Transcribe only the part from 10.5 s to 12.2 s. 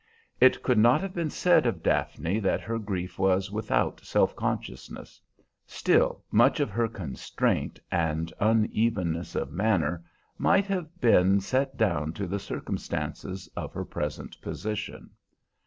have been set down